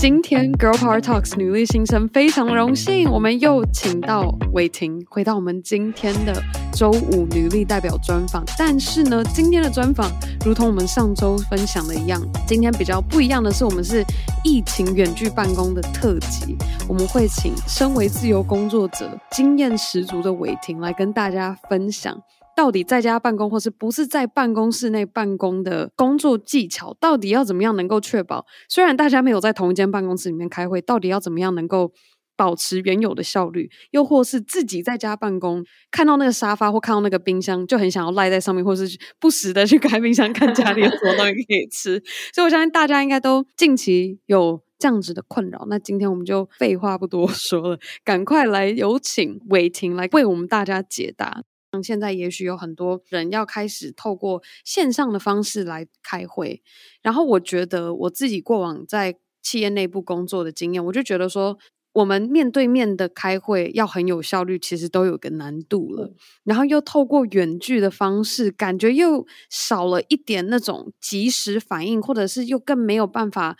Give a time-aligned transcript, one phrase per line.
[0.00, 6.42] 今天 Girl Power Talks 女力新生非常荣幸，我们又请到玮婷回到我们今天的
[6.72, 8.42] 周五女力代表专访。
[8.56, 10.10] 但是呢，今天的专访
[10.42, 14.02] 如同我们上周分享的一样，今天比较不一样的是，我们是
[14.42, 16.56] 疫情远距办公的特辑。
[16.88, 22.18] 我们会请身为自由工作者、经验十足的玮婷来跟大家分享。
[22.60, 28.44] 到底在家办公或是不是在办公室内办公的工作技巧，到底要怎么样能够确保？
[28.68, 31.90] 虽然大家没有在同一间办公室里面开会，到底要怎么样能够
[32.36, 33.70] 保持原有的效率？
[33.92, 38.86] 又或是自己在家办公，看到那个沙发或看到那个冰箱，就很想要赖在上面，或是
[39.18, 41.98] 不时的去开冰箱看家里有什么东西可以吃。
[42.34, 45.64] 所以我相信大家应该都近期有这样子的困扰。
[45.70, 51.42] 那今天我们就废话不多说了，赶快来有请伟婷来为我们大家解答。
[51.82, 56.62] 现在也许有很多人要开始透过线上的方式来开会，
[57.00, 61.56] 然后我觉得我自己过往在企业内部工作的经验，我就觉得说，
[61.92, 66.12] 我们面对面的开会要很有效率，其实都有个难度了。
[66.44, 73.56] 然后又透过远距的方式，感觉又少了一点那种及时反应，或者是又更没有办法。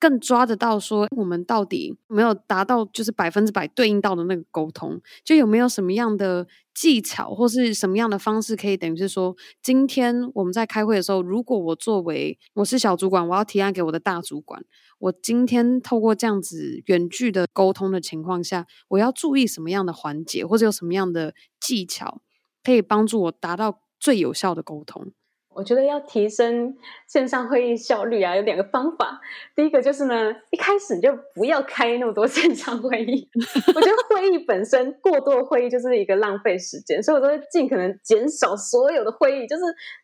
[0.00, 14.64] 更抓得到说我们到底没有达到就是百分之百对应到的那个沟通，就有没有什么样的技巧或是什么样的方式可以等于是说，今天我们在开会的时候，如果我作为我是小主管，我要提案给我的大主管，
[14.98, 22.22] 我今天透过这样子远距的沟通的情况下，我要注意什么样的环节，或者有什么样的技巧
[22.64, 25.12] 可以帮助我达到最有效的沟通？
[25.60, 26.74] 我觉得要提升
[27.06, 29.20] 线上会议效率啊，有两个方法。
[29.54, 33.28] 第一个就是呢，一开始你就不要开那么多线上会议。
[33.74, 39.62] 我觉得会议本身过多的会议就是一个浪费时间，所以我都会尽可能减少所有的会议，就是。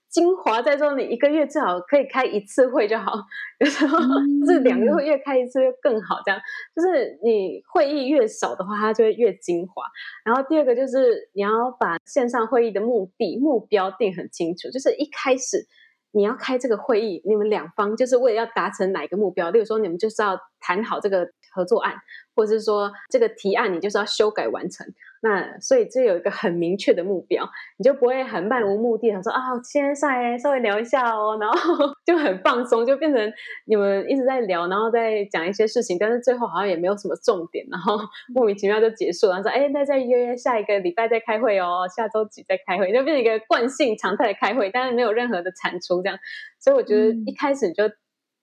[0.08, 3.12] 精华在说，你一个月最好可以开一次会就好，
[3.60, 3.98] 有时候
[4.46, 6.16] 是两个月开一次就更好。
[6.24, 6.40] 这样
[6.74, 9.82] 就是你会议越少的话，它就会越精华。
[10.24, 15.66] 然后第二个就是你要把线上会议的目的目标定很清楚，就是一开始
[16.12, 19.50] 你要开这个会议，你们两方就是为了要达成哪一个目标？
[19.50, 21.94] 例如说，你们就是要谈好这个合作案，
[22.34, 24.84] 或者是说这个提案你就是要修改完成。
[25.22, 31.56] 那所以这有一个很明确的目标，你就不会很漫无目的的说啊，今天上来稍微聊一下哦，然后
[32.04, 33.32] 就很放松，就变成
[33.66, 37.98] 你们一直在聊，然后再讲一些事情，但是最后好像也没有什么重点，然后
[38.34, 39.34] 莫名其妙就结束了。
[39.34, 46.18] 然后说哎，那再约约下一个礼拜再开会哦，下周几再开会，就变成一个惯性常态的开会，但是没有任何的产出这样。
[46.60, 47.84] 所以我觉得一开始你就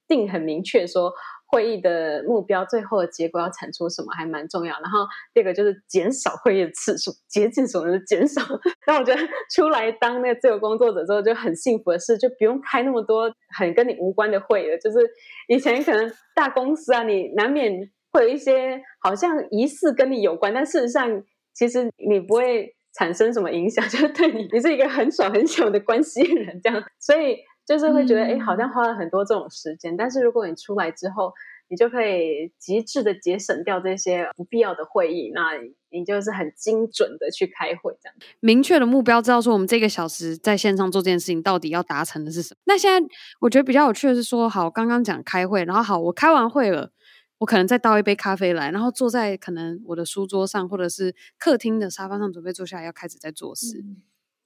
[0.07, 1.13] 定很明确说。
[1.53, 4.74] 会议的目标，最后的结果要产出什么，还蛮重要。
[4.81, 5.06] 然后
[5.36, 8.41] 第二个就是减少会议的次数，竭尽所能的减少。
[8.88, 9.22] 但我觉得
[9.56, 14.75] 出来当那个自由工作者之后，就很幸福的事，就不用开那么多很跟你无关的会了。
[14.80, 14.97] 就是
[15.47, 17.72] 以前可能大公司啊，你难免
[18.12, 26.84] 会有一些好像疑似跟你有关，但事实上其实你不会产生什么影响， 就是对你，你是一个很少很小的关系人这样。
[27.00, 27.38] 所以。
[27.66, 29.96] 就是会觉得，哎，好像花了很多这种时间。
[29.96, 31.34] 但是如果你出来之后，
[31.69, 35.51] 你就可以极致的节省掉这些不必要的会议，那
[35.90, 42.59] 你就是很精准的去开会，这样明确的目标，知道说我们这个小时在线上做这件事情到底要达成的是什么。
[42.66, 43.07] 那现在
[43.40, 46.91] 我觉得比较有趣的是说，好，刚刚讲开会，然后好，我开完会了，
[47.40, 53.80] 我可能再倒一杯咖啡来，然后坐在可能我的书桌上或者是客厅的沙发上，准备坐下来要开始在做事。
[53.80, 54.01] 嗯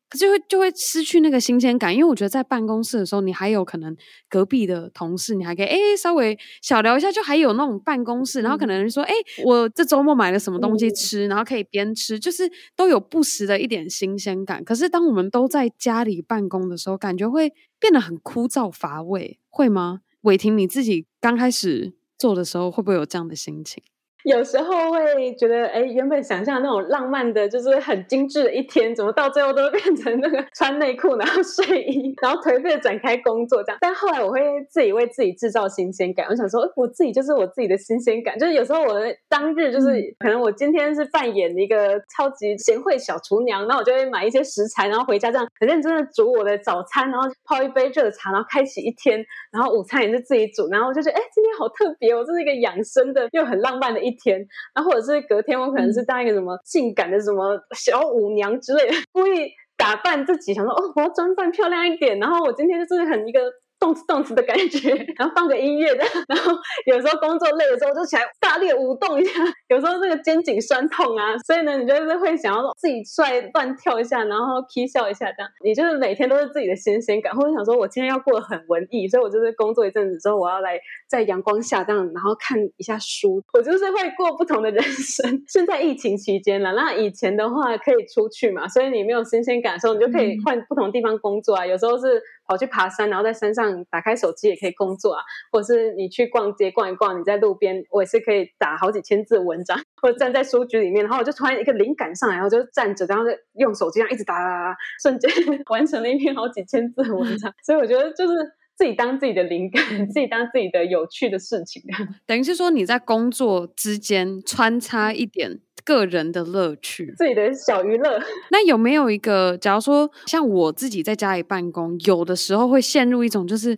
[0.09, 3.95] 可就会就会失去那个新鲜感，因为我觉得在办公室的时候，你还有可能
[4.29, 9.13] 隔壁的同事，你还可以诶稍微小聊一下，就还有那种办公室，然后可能说诶
[9.43, 14.63] 我这周末买了什么东西吃，然后可以边吃，就是都有不时的一点新鲜感。
[14.63, 20.01] 可是当我们都在家里办公的时候，感觉会变得很枯燥乏味，会吗？
[20.21, 23.83] 伟霆，你自己刚开始做的时候，会不会有这样的心情？
[24.27, 33.77] 有时候会觉得，哎，原本想象那种浪漫的，就是很精致的一天，怎么到最后都变成那个穿内裤，然后睡衣，然后颓废的展开工作这样。
[33.79, 38.37] 但后来我会自己为自己制造新鲜感，我想说，我自己就是我自己的新鲜感。
[38.37, 39.87] 就是有时候我的当日就是，
[40.19, 54.27] 可能我今天是扮演一个超级贤惠小厨娘，那我就会买一些食材，然后回家这样很认真的煮我的早餐，然后泡一杯热茶，然后开启一天，然后午餐也是自己煮，然后我就觉得，哎，今天好特别哦，这是一个养生的又很浪漫的一天。
[54.27, 62.19] 天，然后或者是隔天，我可能是当一个什么性感的什么小舞娘之类的，故意打扮自己，想说哦，我要装扮漂亮一点。
[62.19, 63.39] 然后我今天就是很一个
[63.79, 66.51] 动次动次的感觉，然后放个音乐的，然后
[66.85, 69.31] 有时候工作累的时候就起来大力舞动一下，
[69.67, 85.43] 有时候那个肩颈酸痛啊，所以呢，你就是会想要自己出来乱跳一下，然后 k 笑一下这样，你就是每天都是自己的新鲜感，或者想说我今天要过得很文艺，所以我就是工作一阵子之后，我要来在阳光下这样，然后看一下书，我就是会过不同的人生。
[85.47, 92.21] 现在疫情期间了，那以前的话可以出去嘛，所以你没有新鲜感的时候，你就可以换不同地方工作啊，有时候是。
[92.47, 105.29] 跑去爬山，然后在山上打开手机也可以工作啊，或者是你去逛街逛一逛，你在路边，我也是可以打好几千字文章，或者站在书局里面，然后我就突然一个灵感上来，然后就站着，然后就用手机上一直打，打，打，打，瞬间
[105.69, 107.53] 完成了一篇好几千字的文章。
[107.63, 108.33] 所以我觉得就是
[108.75, 111.83] 自己当自己的灵感，自己当自己的有趣的事情。
[112.25, 115.59] 等于是说你在工作之间穿插一点。
[115.87, 118.19] 个人的乐趣，自己的小娱乐。
[118.51, 123.77] 那有没有一个，假如说像我自己在家里办公，有的时候会陷入一种，就是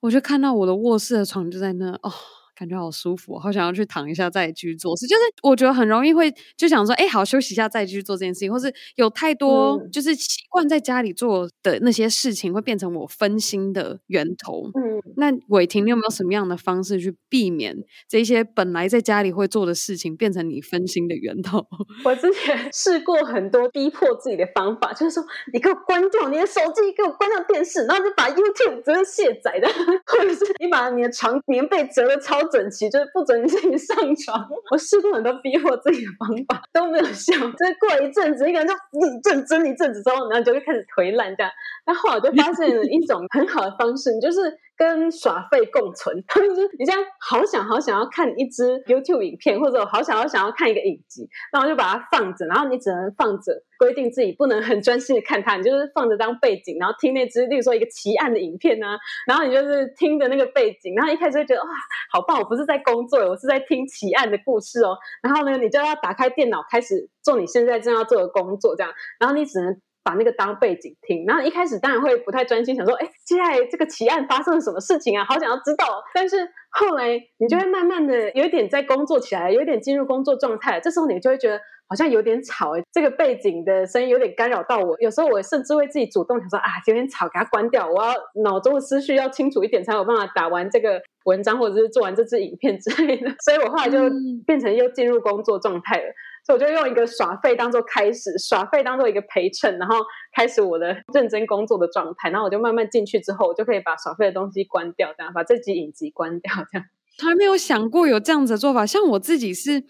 [0.00, 2.12] 我就看到我的卧室的床就在那哦。
[2.56, 5.06] 感觉好舒服，好想要去躺一下再继续做事。
[5.06, 14.70] 就是我觉得很容易会就想说，哎，好休息一下再继续做这件事情，或是有太多就是习惯在家里做的那些事情，会变成我分心的源头。
[14.74, 17.76] 嗯，那伟霆，你有没有什么样的方式去避免
[18.08, 21.66] 这些本来在家里会做的事情变成你分心的源头？
[22.04, 29.68] 我之前试过很多逼迫自己的方法，就是说你给我关掉你的手机，给我关掉电视，然后就把 YouTube 直接卸载的，
[30.06, 32.43] 或者是你把你的床棉被折的超。
[32.48, 34.48] 整齐就是不准你自己上床。
[34.70, 37.32] 我试过很多逼迫自己的方法都没有效。
[37.34, 41.50] 就是过了一阵子，一个人就一阵真一阵子之后，然后就会开始颓烂这样。
[41.84, 44.58] 然后我就发现了一种很好的方式，你就是。
[44.76, 61.68] 跟耍废共存， 就是你这样好想好想要看一支 YouTube 影片，或者我好想好想要看一个影集，然后就把它放着，然后你只能放着，规定自己不能很专心的看它，你就是放着当背景，然后听那支，例如说一个奇案的影片啊，然后你就是听着那个背景，然后一开始会觉得哇，
[62.12, 69.80] 好棒，我不是在工作，我是在听奇案的故事哦，然后呢，你就要打开电脑开始做你现在正要做的工作，这样，然后你只能。
[70.06, 75.24] 把那个当背景听，然后一开始当然会不太专心，想说，哎，接下来这个奇案发生了什么事情啊？
[75.24, 76.04] 好想要知道。
[76.12, 80.78] 但是后来你就会慢慢的有点在工作起来，有点进入工作状态。
[80.78, 84.96] 这时候你就会觉得好像有点吵，哎，这个背景的声音有点干扰到我。
[85.00, 87.88] 有时候我甚至会自己主动想说，啊，有点吵，给它关掉。
[87.88, 93.30] 我要脑中的思绪要清楚一点，才有办法打完这个文章，或者是做完这支影片之类的。
[93.44, 93.98] 所以我后来就
[94.46, 96.04] 变成又进入工作状态了。
[96.46, 99.96] 所以我就用一个耍废当做开始，耍废当做一个陪衬，然后
[100.34, 102.30] 开始我的认真工作的状态。
[102.30, 106.86] 然后我就慢慢进去之后，我就可以把耍废的东西关掉，这样把这集影集关掉，这样。
[107.18, 109.84] 从来没有想过有这样子的做法，像我自己是。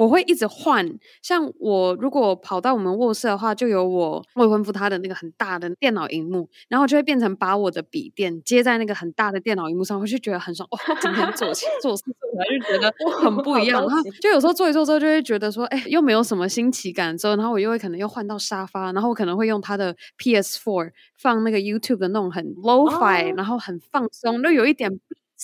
[0.00, 10.66] 我会一直换，像我如果跑到我们卧室的话，就有我未婚夫他的那个很大的电脑荧幕，然后就会变成把我的笔电接在那个很大的电脑荧幕上，我就觉得很爽。
[10.70, 13.82] 哦，今天做起做事做起来就觉得 很不一样。
[13.82, 17.14] 然后就有时候做一做之后，就会觉得说，哎，又没有什么新奇感。
[17.18, 24.90] 之后，然后我又会可能又换到沙发，然后我可能会用他的 PS Four 放那个 YouTube 的那种很 low fi，然后很放松，就有一点。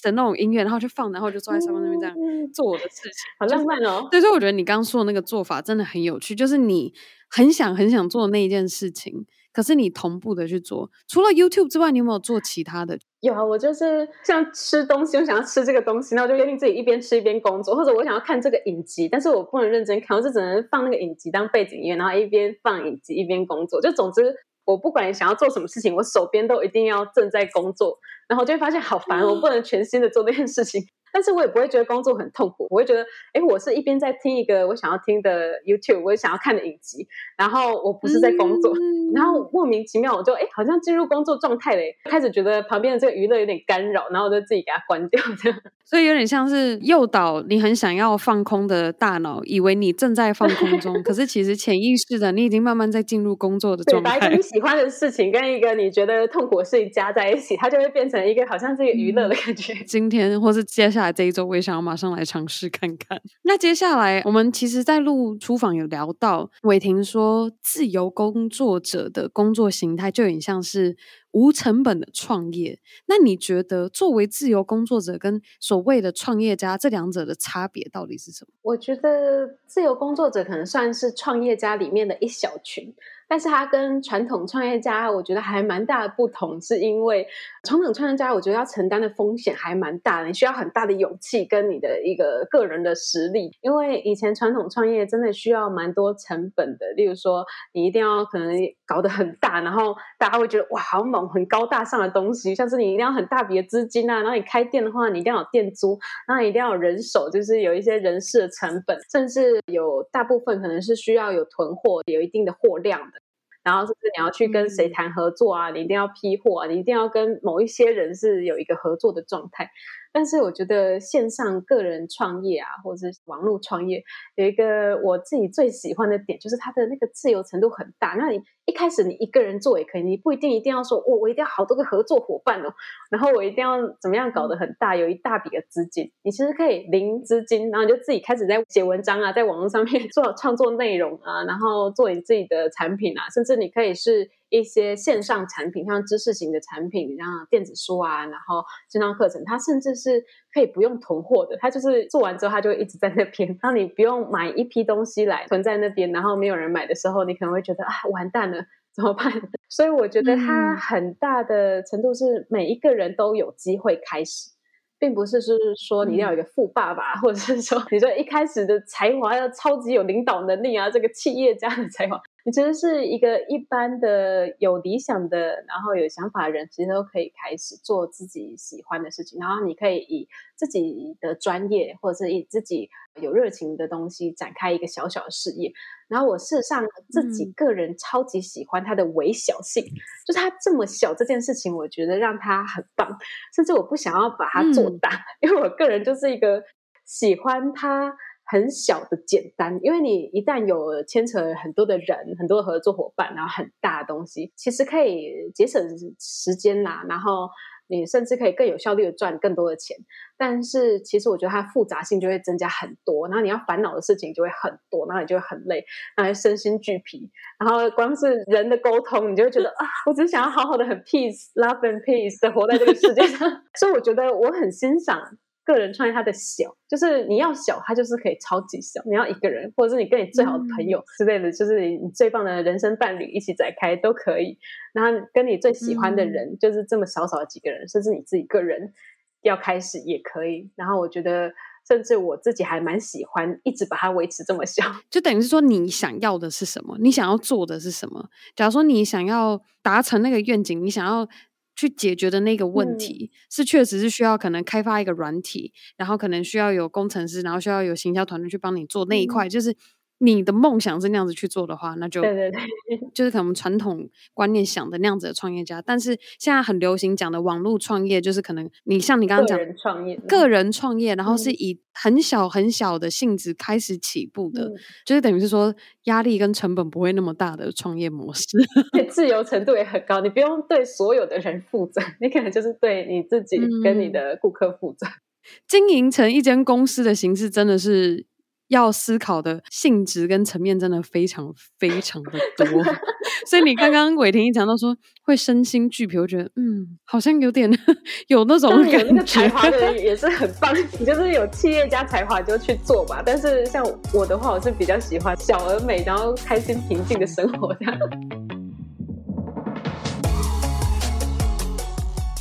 [0.02, 2.16] 的那种音乐，然后就放，然后就坐在沙发那边这样
[2.52, 4.08] 做我的事情，好浪漫哦。
[4.10, 6.92] 对，所以我觉得你刚刚说的那个做法真的很有趣，就是你
[7.28, 10.90] 很想很想做的那一件事情，可是你同步的去做。
[11.08, 12.98] 除了 YouTube 之外，你有没有做其他的？
[13.20, 23.80] 有啊，我就是像吃东西，我想要吃这个东西，那我就约定自己一边吃一边工作，或者我想要看这个影集，但是我不能认真看，我就只能放那个影集当背景音乐，然后一边放影集一边工作。
[23.80, 24.34] 就总之。
[24.66, 27.98] 我不管想要做什么事情，我手边都一定要正在工作，
[28.28, 30.82] 然后就会发现好烦，我不能全心的做那件事情。
[31.16, 33.00] 但是我也不会觉得工作很痛苦，我会觉得，
[33.32, 37.08] 哎，我是一边在听一个我想要听的 YouTube，我想要看的影集，
[37.38, 45.58] 然后我不是在工作，嗯、 然后莫名其妙我就，哎，好像进入工作状态嘞，开始觉得旁边的这个娱乐有点干扰，然后我就自己给它关掉，这样。
[45.86, 54.18] 所以有点像是诱导你很想要放空的大脑，以为你正在放空中，可是其实潜意识的你已经慢慢在进入工作的状态。
[54.18, 59.72] 把一个你喜欢的事情跟一个你觉得痛苦的事情加在一起，它就会变成一个好像是一个娱乐的感觉。
[59.72, 61.05] 嗯、 今天或是接下来。
[61.12, 63.20] 这一周我也想要马上来尝试看看。
[63.42, 70.96] 那接下来我们其实，在录厨房有聊到，伟霆说，自由工作者的工作形态就有点像是
[71.32, 72.78] 无成本的创业。
[73.06, 78.52] 那你觉得，作为自由工作者跟所谓的创业家，这两者的差别到底是什么？
[78.62, 82.94] 我觉得自由工作者可能算是创业家里面的一小群。
[83.28, 87.26] 但是它跟传统创业家，我觉得还蛮大的不同，是因为
[87.66, 93.50] 传统创业家，我觉得要承担的风险还蛮大的，你需要很大的勇气跟你的一个个人的实力。
[93.60, 97.44] 因为以前传统创业真的需要蛮多成本的，例如说
[97.74, 98.56] 你一定要可能
[98.86, 113.18] 搞得很大，然后大家会觉得哇好猛，很高大上的东西，像是你一定要很大笔的资金啊，然后你开店的话，你一定要有店租，然后一定要有人手，就是有一些人事的成本，甚至有大部分可能是需要有囤货，有一定的货量的。
[113.66, 119.68] 然后就是你要去跟谁谈合作啊，你一定要批货啊，你一定要跟某一些人是有一个合作的状态。
[120.16, 124.02] 但是我觉得线上个人创业啊，或者是网络创业，
[124.36, 128.14] 有一个我自己最喜欢的点，就是它的那个自由程度很大。
[128.18, 132.72] 那你一开始你一个人做也可以，你不一定一定要说，我我一定要好多个合作伙伴哦，
[133.10, 136.10] 然后我一定要怎么样搞得很大，有一大笔的资金。
[136.22, 144.30] 你其实可以零资金，然后你就自己开始在写文章啊，在网络上面 做创作内容啊，然后做你自己的产品啊，甚至你可以是。
[144.48, 159.32] 一些线上产品，像知识型的产品，像电子书啊，然后线上课程，它甚至是可以不用囤货的，它就是做完之后，它就一直在那边， 让你不用买一批东西来囤在那边，然后没有人买的时候，你可能会觉得啊，完蛋了，怎么办？
[159.68, 164.50] 所以我觉得它很大的程度是每一个人都有机会开始，
[164.98, 172.20] 并不是是说你要有一个富爸爸，或者是说你说一开始的才华要超级有领导能力啊，这个企业家的才华。
[172.46, 175.36] 你其实是一个一般的有理想的，
[175.66, 179.40] 然后有想法的人，其实都可以开始做自己喜欢的事情。
[179.40, 182.88] 然后你可以以自己的专业，或者是以自己
[183.20, 185.72] 有热情的东西展开一个小小的事业。
[186.06, 193.18] 然后我事实上自己个人超级喜欢它的微小性，嗯、就是它这么小这件事情，我觉得让它很棒。
[193.56, 196.62] 甚至我不想要把它做大，嗯、 因为我个人就是一个
[197.04, 198.16] 喜欢它。
[198.46, 205.82] 很小的简单，因为你一旦有牵扯很多的人、很多的合作伙伴，然后很大的东西，其实可以节省
[206.20, 207.48] 时间啦，然后
[207.88, 209.96] 你甚至可以更有效率的赚更多的钱。
[210.38, 215.84] 但是其实我觉得它复杂性就会增加很多，然后你要烦恼的事情就会很多，然后你就会很累，
[216.16, 217.28] 然后身心俱疲。
[217.58, 223.50] 然后光是人的沟通，你就会觉得啊，我只想要好好的很 peace、love and peace 的活在这个世界上。
[223.74, 225.20] 所以我觉得我很欣赏。
[225.66, 229.02] 个人创业，它的小就是你要小，它就是可以超级小。
[229.04, 234.56] 你要一个人，或者是你跟你最好的朋友之类的，嗯、就是你最棒的人生伴侣一起展开都可以。
[234.94, 238.94] 然后跟你最喜欢的人，嗯、就是这么少少的几个人，甚至你自己个人
[239.42, 240.70] 要开始也可以。
[240.76, 241.52] 然后我觉得，
[241.88, 248.28] 甚至我自己还蛮喜欢一直把它维持这么小， 就等于是说你想要的是什么，你想要做的是什么。
[248.54, 251.28] 假如说你想要达成那个愿景，你想要。
[251.76, 259.76] 去解决的那个问题、嗯、是确实是需要可能开发一个软体，然后可能需要有工程师，然后需要有行销团队去帮你做那一块，嗯、就是。
[260.18, 262.60] 你的梦想是那样子去做的话，那就对对对，
[263.12, 265.82] 就是可能传统观念想的那样子的创业家。
[265.82, 278.46] 但是现在很流行讲的网络创业，就是可能你像你刚刚讲的创业，个人创业，然后是以很小很小的性质开始起步的，嗯、就是等于是说压力跟成本不会那么大的创业模式，
[279.10, 280.22] 自由程度也很高。
[280.22, 285.06] 你不用对所有的人负责，你可能就是对你自己跟你的顾客负责。
[285.06, 285.20] 嗯、
[285.68, 288.24] 经营成一间公司的形式，真的是。
[288.68, 292.66] 要思考的性质跟层面真的非常非常的多，
[293.48, 297.70] 所以你刚刚伟霆一讲到说会身心俱疲，我觉得嗯，好像有点
[298.28, 298.98] 有那种感觉。
[299.00, 303.22] 有那个才华的人 也是很棒，你就是有企业家才华就去做吧。
[303.24, 307.98] 但是像我的话，我是比较喜欢小而美，然后开心平静的生活这样。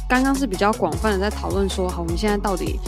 [0.08, 2.80] 刚刚是比较广泛的在讨论说，好，我们现在到底。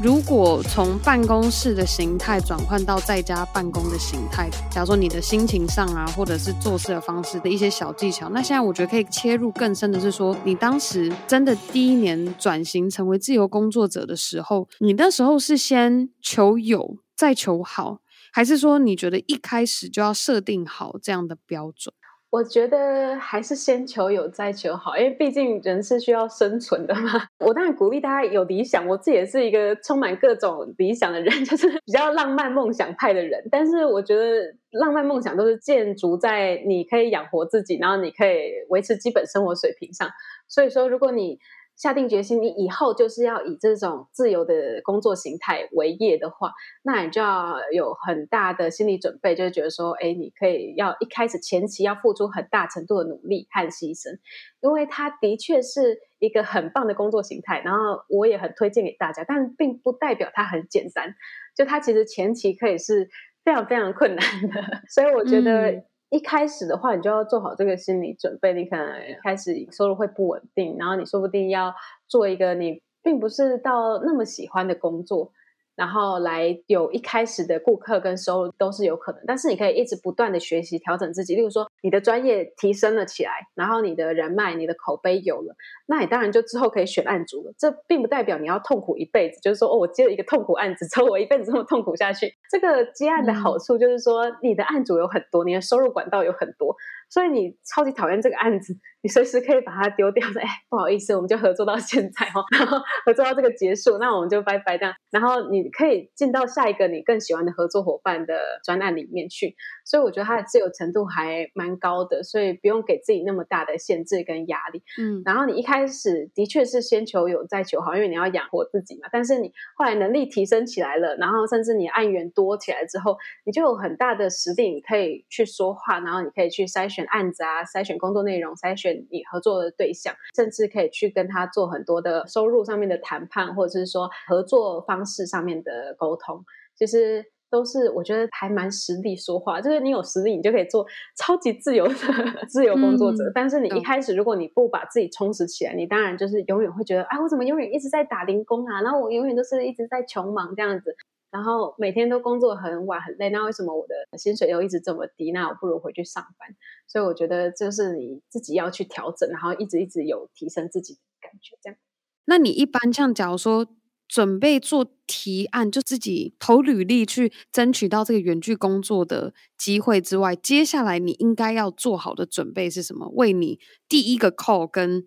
[0.00, 17.98] 如果从办公室的形态转换到在家办公的形态，假如说你的心情上啊，或者是做事的方式的一些小技巧，那现在我觉得可以切入更深的是说，你当时真的第一年转型成为自由工作者的时候，你那时候是先求有再求好，
[18.32, 21.92] 还是说你觉得一开始就要设定好这样的标准？
[22.30, 27.22] 我觉得还是先求有再求好，因为毕竟人是需要生存的嘛。
[27.40, 33.42] 我当然鼓励大家有理想，我自己也是一个充满各种理想的人， 就是比较浪漫梦想派的人。
[33.50, 40.06] 但是我觉得浪漫梦想都是建筑在你可以养活自己，然后你可以维持基本生活水平上。
[40.46, 41.38] 所以说，如果你
[41.78, 54.18] 下定决心，你以后就是要以这种自由的工作形态为业的话，那你就要有很大的心理准备，就是觉得说，哎，你可以要一开始前期要付出很大程度的努力和牺牲，
[54.60, 61.14] 因为它的确是一个很棒的工作形态，然后我也很推荐给大家，但并不代表它很简单，
[61.56, 63.08] 就它其实前期可以是
[63.44, 68.86] 非常非常困难的， 所以我觉得一开始的话，你就要做好这个心理准备，你可能
[69.22, 71.74] 开始收入会不稳定，然后你说不定要
[72.06, 75.32] 做一个你并不是到那么喜欢的工作。
[75.78, 81.36] 然后来有一开始的顾客跟收入都是有可能，但是你可以一直不断的学习调整自己。
[81.36, 85.54] 例如说，你的专业提升了起来，然后你的人脉、你的口碑有了，
[85.86, 87.52] 那你当然就之后可以选案主了。
[87.56, 92.34] 这并不代表你要痛苦一辈子，就是说，哦，我接了一个痛苦案子之后，我一辈子这么痛苦下去。
[92.50, 96.74] 这个接案的好处就是说，你的案主有很多，你的收入管道有很多。
[97.08, 100.26] 所以你超级讨厌这个案子，你随时可以把它丢掉。
[100.28, 104.94] 说，哎，不好意思，我们就合作到现在哦，然后合作到这个结束，那我们就拜拜这样。
[105.10, 109.56] 然后你可以进到下一个你更喜欢的合作伙伴的专案里面去。
[109.84, 114.82] 所以我觉得它的自由程度还蛮高的，所以不用给自己那么大的限制跟压力。
[115.00, 119.08] 嗯，然后你一开始的确是先求有再求好，因为你要养活自己嘛。
[119.10, 136.44] 但是你后来能力提升起来了，然后甚至你案源多起来之后，你就有很大的实力，你可以去说话，然后你可以去筛选案子啊，筛选工作内容，筛选你合作的对象，甚至可以去跟他做很多的收入上面的谈判，或者是说合作方式上面的沟通。
[136.76, 137.24] 其实。
[137.50, 140.86] 都是我觉得还蛮实力说话，就是你有实力，你就可以做
[141.16, 141.94] 超级自由的
[142.46, 143.24] 自由工作者。
[143.24, 148.82] 嗯、但是你一开始如果你不把自己充实起来，你当然就是永远会觉得，哎，我怎么永远一直在打零工啊？
[148.82, 150.94] 然后我永远都是一直在穷忙这样子，
[151.30, 153.30] 然后每天都工作很晚很累。
[153.30, 155.32] 那为什么我的薪水又一直这么低？
[155.32, 156.56] 那我不如回去上班。
[156.86, 161.56] 所以我觉得就是你自己要去调整，然后一直一直有提升自己感觉。
[161.62, 161.78] 这样，
[162.24, 163.66] 那你一般像假如说。
[164.10, 173.10] 准备做提案，就自己投履历去争取到这个远距工作的机会之外，接下来你应该要做好的准备是什么？
[173.10, 175.04] 为你第一个 call 跟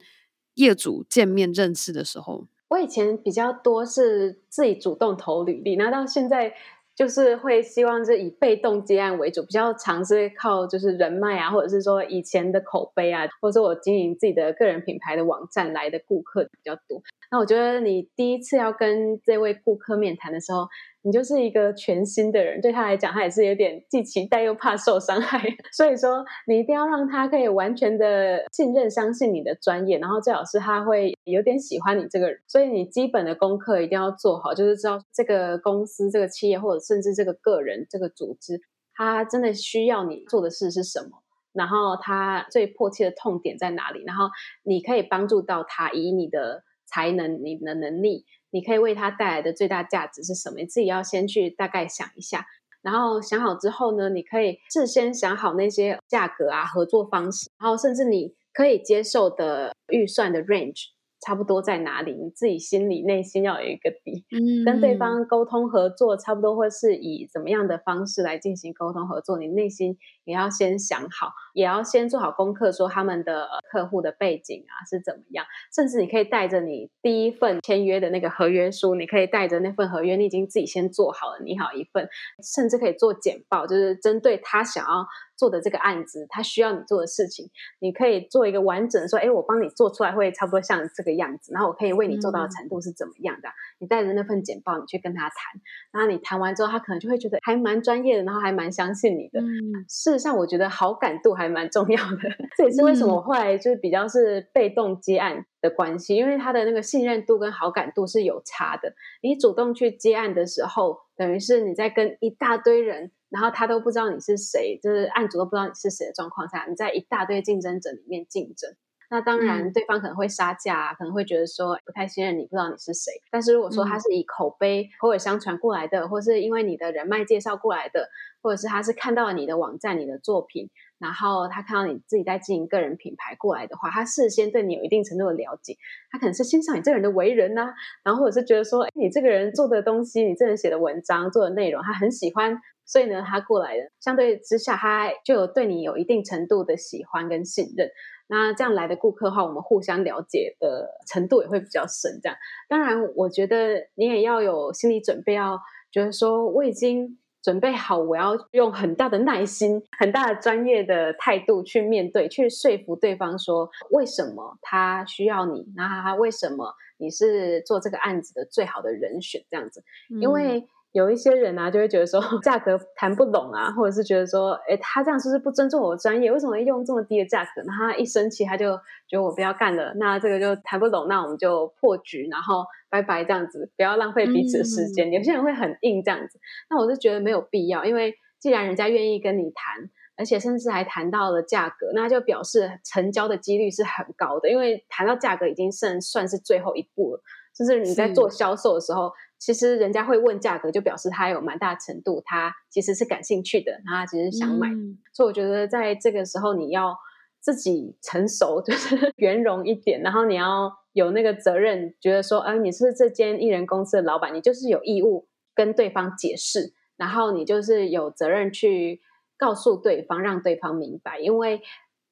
[0.53, 6.53] 业主见面认识的时候，我以前比较多是自己主动投履历，那到现在
[6.95, 17.01] 就是会希望是以被动接案为主，比较常是靠就是人脉啊，或者是说以前的口碑啊，或者说我经营自己的个人品牌的网站来的顾客比较多。
[17.29, 20.69] 那我觉得你第一次要跟这位顾客面谈的时候，
[21.03, 25.41] 你就是一个全新的人，对他来讲，他也是有点既期待又怕受伤害。
[25.73, 32.39] 所以说，你一定要让他可以完全的信任、相信你的专业，然后最好是他会有点喜欢你这个人。
[32.47, 38.61] 所以你基本的功课一定要做好，就是知道这个公司、这个企业或者甚至这个个人、这个组织，
[38.93, 44.25] 他真的需要你做的事是什么，然后他最迫切的痛点在哪里，然后
[44.63, 46.63] 你可以帮助到他，以你的。
[46.93, 50.59] 才能，你的能力，你可以为他带来的最大价值是什么？
[50.59, 52.45] 你自己要先去大概想一下，
[52.81, 60.87] 然后想好之后呢，你可以事先想好那些价格啊、合作方式，然后甚至你可以接受的预算的 range。
[61.21, 62.13] 差不多在哪里？
[62.13, 64.25] 你自己心里内心要有一个底。
[64.31, 69.37] 嗯，跟对方沟通合作，差不多会是以怎么样的方式来进行沟通合作？
[69.37, 75.45] 你内心也要先想好，也要先做好功课，说他们的客户的背景啊是怎么样。
[75.73, 82.09] 甚至你可以带着你第一份签约的那个合约书，你可以带着那份合约，你已经自己先做好了，拟好一份，
[82.43, 85.07] 甚至可以做简报，就是针对他想要。
[85.41, 87.49] 做的这个案子，他需要你做的事情，
[87.79, 93.49] 你可以做一个完整的说，哎，我帮你做出来会差不多像这个样子，然后我可以为你做到的程度是怎么样的？
[93.49, 95.59] 嗯、你带着那份简报，你去跟他谈，
[95.91, 99.41] 然后你谈完之后，他可能就会觉得还蛮专业的，然后还蛮相信你的。
[99.41, 102.17] 嗯、事实上，我觉得好感度还蛮重要的，
[102.55, 108.93] 这也是为什么我后来就是比较是被动接案的关系，因为他的那个信任度跟好感度是有差的。
[109.21, 113.11] 你主动去接案的时候，等于是你在跟一大堆人。
[113.31, 118.69] 然后他都不知道你是谁，就是案主都不知道你是谁的状况下，你在一大堆竞争者里面竞争，
[119.09, 123.13] 那当然对方可能会杀价啊，可能会觉得说不太信任你，不知道你是谁。
[123.31, 128.09] 但是如果说他是以口碑口耳相传过来的，或是因为你的人脉介绍过来的，
[128.41, 130.69] 或者是他是看到了你的网站、你的作品，
[131.01, 135.75] 然后他看到你自己在经营个人品牌过来的话，他事先对你有一定程度的了解，
[136.11, 142.61] 他可能是欣赏你这个人的为人呐、然后或者是觉得说，哎，你这个人做的东西，你这人写的文章、做的内容，他很喜欢。
[142.83, 147.89] 所以呢，他过来的相对之下，他就有对你有一定程度的喜欢跟信任。
[148.27, 152.19] 那这样来的顾客的话，我们互相了解的程度也会比较深。
[152.21, 152.37] 这样，
[152.67, 155.57] 当然，我觉得你也要有心理准备，要
[155.89, 169.43] 觉得说我已经准备好，我要用很大的耐心、很大的专业的态度去面对，去说服对方说为什么他需要你，那他为什么你是做这个案子的最好的人选？
[169.49, 170.67] 这样子，因为。
[170.91, 176.31] 有一些人啊，就会觉得说 价格谈不拢啊，或者是觉得说，哎，他这样是不是不尊重我的专业？
[176.31, 177.61] 为什么用这么低的价格？
[177.65, 178.75] 那他一生气，他就
[179.07, 185.09] 觉得我不要干了，那这个就谈不拢，那我们就破局，然后拜拜这样子，不要浪费彼此的时间。
[185.09, 189.89] 嗯、有些人会很硬这样子，那我是觉得没有必要，因为既然人家愿意跟你谈。
[190.17, 197.23] 而且甚至还谈到了价格，那就表示成交的几率是很高的，因为谈到价格已经算算是最后一步了。
[197.55, 204.69] 甚至你在做销售的时候，其实人家会问价格，就表示他有蛮大程度，他其实是感兴趣的，他其实想买。
[204.69, 206.95] 嗯、所以我觉得在这个时候，你要
[207.39, 219.01] 自己成熟， 就是圆融一点，然后你要有那个责任，觉得说，哎、呃，你是这间艺人公司的老板，你就是有义务跟对方解释，然后你就是有责任去。
[219.37, 221.59] 告诉对方，让对方明白，因为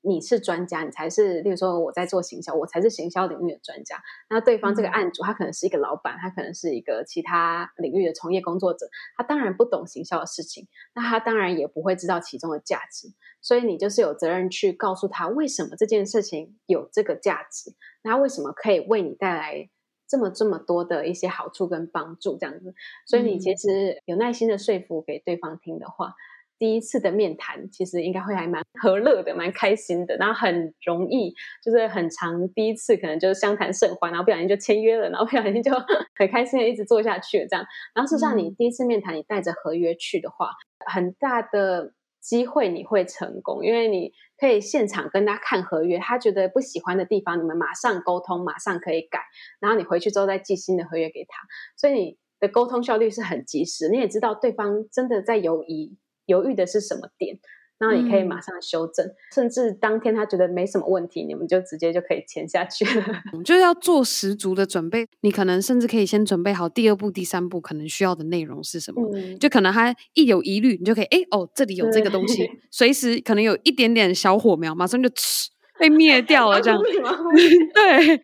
[0.09, 1.41] 你是专家，你才是。
[1.41, 4.01] 例如说，我在做行销，我才是行销领域的专家。
[4.27, 13.13] 那对方这个案主，他可能是一个老板，他可能是一个其他领域的从业工作者，他当然不懂行销的事情，那他当然也不会知道其中的价值。
[13.39, 19.69] 所以你就是有责任去告诉他，为什么这件事情有这个价值，那为什么可以为你带来
[20.07, 22.73] 这么这么多的一些好处跟帮助，这样子。
[23.05, 26.15] 所以你其实有耐心的说服给对方听的话。
[26.59, 32.47] 第一次的面谈，其实应该会还蛮和乐的，蛮开心的，然后很容易，就是很长。
[32.53, 35.71] 第一次可能就是相谈甚欢，然后不小心就签约了，然后不小心就
[36.19, 37.65] 很开心的一直做下去了这样。
[37.95, 40.51] 然后事实上，你第一次面谈，你带着合约去的话，
[40.85, 49.21] 很大的机会你会成功，因为你可以现场跟他看合约，他觉得不喜欢的地方，你们马上沟通，马上可以改，
[49.61, 51.39] 然后你回去之后再寄新的合约给他，
[51.77, 55.97] 所以你的沟通效率是很及时，你也知道对方真的在犹疑。
[56.29, 57.37] 犹豫的是什么点？
[57.81, 63.05] 那你可以马上修正，嗯、甚至当天他觉得没什么问题，你们就直接就可以签下去了。
[63.45, 69.09] 就是要做十足的准备，你可能甚至可以先准备好第二步、第三步可能需要的内容是什么。
[69.13, 75.09] 嗯、就可能他一有疑虑，你就可以哎哦，这里有这个东西，随时可能有一点点小火苗，马上就
[75.79, 76.77] 被灭掉了，这样。
[77.73, 78.21] 对。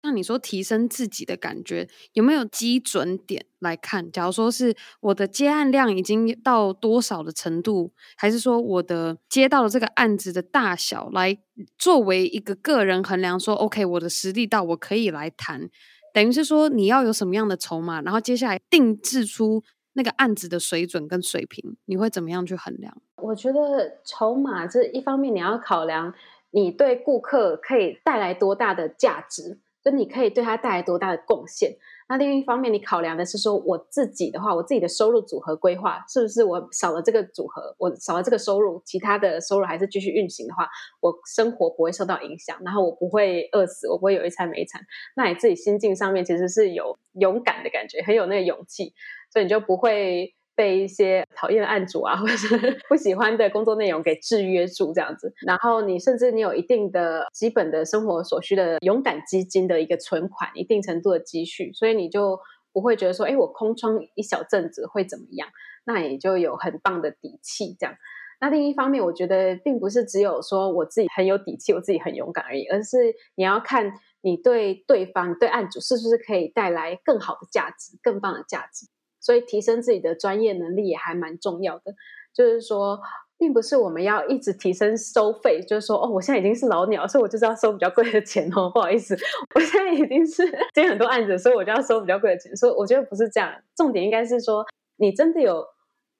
[0.00, 4.10] 那你说提升自己的感觉有没有基准点来看？
[4.12, 11.36] 假如说是我的接案量已经到多少的程度，还是说我的接到的这个案子的大小来
[11.76, 15.68] 作为一个个人衡量说，说 OK，我的实力到我可以来谈，
[16.14, 22.96] 等于是说你要有什么样的筹码，然后接下来定制出那个案子的水准跟水平，你会怎么样去衡量？
[23.16, 26.14] 我觉得筹码这一方面你要考量
[26.52, 29.58] 你对顾客可以带来多大的价值。
[29.90, 31.76] 你可以对他带来多大的贡献？
[32.08, 40.66] 那另一方面，你考量的是说，我自己的话，我自己的收入组合规划是不是我少了这个组合，我少了这个收入，其他的收入还是继续运行的话，
[41.00, 44.80] 我生活不会受到影响，然后我不会饿死，我不会有一餐没一餐。
[45.16, 48.94] 那你自己心境上面其实是有勇敢的感觉，很有那个勇气，
[49.30, 50.34] 所以你就不会。
[50.58, 55.32] 被一些讨厌的案主啊，或者是不喜欢的工作内容给制约住，这样子。
[55.46, 62.36] 然后你甚至你有一定的基本的生活所需的勇敢基金的一个存款，一定程度的积蓄，所以你就
[62.72, 65.48] 不会觉得说，哎，我空窗一小阵子会怎么样？
[65.84, 67.94] 那也就有很棒的底气，这样。
[68.40, 72.96] 那另一方面，我觉得并不是只有说我自己很有底气，我自己很勇敢而已，而是
[73.36, 73.92] 你要看
[74.22, 78.86] 你对对方、对案主是不是可以带来更好的价值、更棒的价值。
[79.28, 81.94] 所以提升自己的专业能力也还蛮重要的，
[82.32, 82.98] 就是说，
[83.36, 88.70] 并不是我们要一直提升收费，就是说，哦，我现在已经是老鸟，所以我就是要收比较贵的钱哦。
[88.72, 89.14] 不好意思，
[89.54, 92.56] 我现在已经是接很多案子，所以我就要收比较贵的钱。
[92.56, 94.64] 所以我觉得不是这样，重点应该是说，
[94.96, 95.62] 你真的有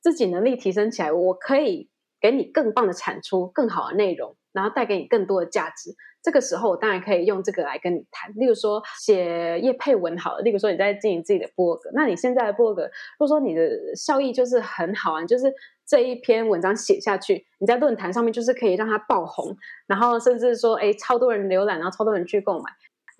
[0.03, 1.89] 自己能力提升起来，我可以
[2.21, 5.95] 给你更棒的产出，更好的内容，然后带给你更多的价值。
[6.21, 8.33] 这个时候，我当然可以用这个来跟你谈。
[8.35, 10.41] 例如说，写业配文好了。
[10.41, 15.53] 例如说，你在经营自己的部落格，那你现在的部落格，如果说你的效益就是很好啊，就是
[15.87, 22.65] 这一篇文章写下去，你在论坛上面就是可以让它爆红，然后甚至说，哎，超多人浏览，然后超多人去购买。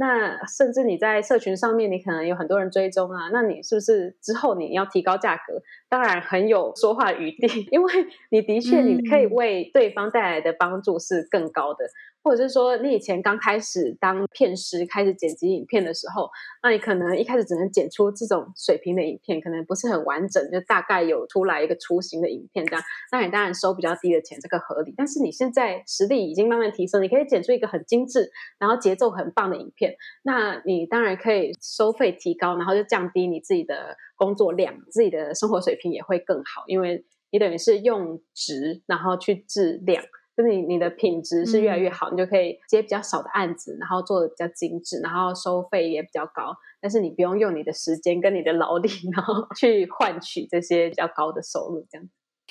[0.01, 5.61] 那甚至你在社群上面，你可能有很多人追踪啊，那你是不是之后你要提高价格？
[5.89, 7.93] 当然很有说话余地， 因为
[8.31, 11.85] 你的确你可以为对方带来的帮助是更高的。
[12.23, 16.29] 或者是说，你以前刚开始当片师，开始剪辑影片的时候，
[16.63, 22.85] 那你可能一开始只能剪出这种水平的影片，可能不是很完整，就大概有出来一个雏形的影片这样。
[23.13, 24.93] 那你当然收比较低的钱，这个合理。
[24.97, 40.05] 但是你现在实力已经慢慢提升，你可以剪出一个很精致，然后节奏很棒的影片，那你当然可以收费提高，然后就降低你自己的工作量，自己的生活水平也会更好，因为你等于是用值，然后去质量。
[40.39, 46.57] 就是你你的品质是越来越好，嗯、你就可以接比较少的案子，然后做的比较精致，然后收费也比较高。
[46.81, 51.85] 但是你不用用你的时间跟你的劳力， 然后去换取这些比较高的收入。
[51.91, 52.09] 这样